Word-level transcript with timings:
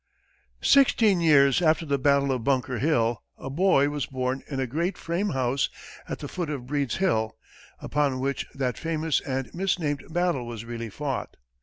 [Illustration: 0.01 0.57
MORSE] 0.57 0.73
Sixteen 0.87 1.21
years 1.21 1.61
after 1.61 1.85
the 1.85 1.99
battle 1.99 2.31
of 2.31 2.43
Bunker 2.43 2.79
Hill, 2.79 3.21
a 3.37 3.51
boy 3.51 3.87
was 3.89 4.07
born 4.07 4.41
in 4.47 4.59
a 4.59 4.65
great 4.65 4.97
frame 4.97 5.29
house 5.29 5.69
at 6.09 6.17
the 6.17 6.27
foot 6.27 6.49
of 6.49 6.65
Breed's 6.65 6.95
Hill, 6.95 7.37
upon 7.79 8.19
which 8.19 8.47
that 8.55 8.79
famous 8.79 9.19
and 9.21 9.53
misnamed 9.53 10.03
battle 10.09 10.47
was 10.47 10.65
really 10.65 10.89
fought. 10.89 11.37